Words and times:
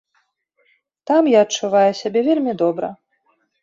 Там 1.11 1.23
я 1.33 1.45
адчуваю 1.49 1.91
сябе 2.03 2.19
вельмі 2.33 2.61
добра. 2.67 2.95